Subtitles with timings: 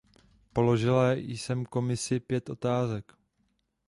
[0.53, 3.13] Položila jsem Komisi pět otázek.